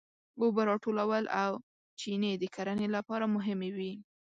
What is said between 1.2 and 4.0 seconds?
او چینې د کرنې لپاره مهمې وې.